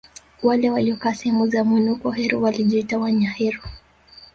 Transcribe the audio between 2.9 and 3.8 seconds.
Wanyaheru